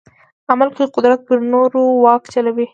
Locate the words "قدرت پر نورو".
0.95-1.83